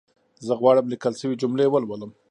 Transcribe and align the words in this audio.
زه 0.45 0.53
غواړم 0.61 0.85
ليکل 0.91 1.13
شوې 1.21 1.39
جملي 1.41 1.65
ولولم 1.69 2.11